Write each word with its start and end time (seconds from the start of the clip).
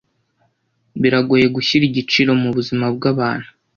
Biragoye 1.01 1.45
gushyira 1.55 1.83
igiciro 1.89 2.29
mubuzima 2.41 2.85
bwabantu. 2.95 3.49